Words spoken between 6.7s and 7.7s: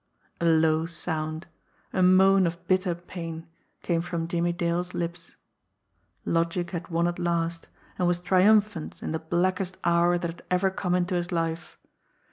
had won at last,